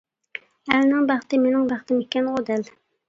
[0.71, 2.67] ئەلنىڭ بەختى مېنىڭ بەختىم ئىكەنغۇ دەل.